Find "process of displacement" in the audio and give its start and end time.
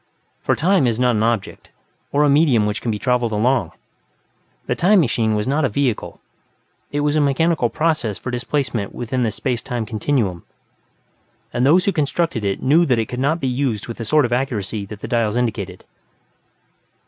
7.69-8.95